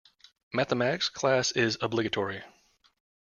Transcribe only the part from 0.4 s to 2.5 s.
Mathematics class is obligatory.